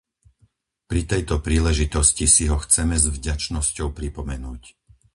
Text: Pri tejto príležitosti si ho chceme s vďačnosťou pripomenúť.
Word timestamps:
Pri 0.89 1.01
tejto 1.11 1.35
príležitosti 1.47 2.25
si 2.35 2.43
ho 2.51 2.57
chceme 2.63 2.95
s 2.97 3.05
vďačnosťou 3.15 3.89
pripomenúť. 3.99 4.61